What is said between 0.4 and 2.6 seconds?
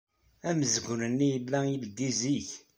Amezgun-nni yella ileddey zik.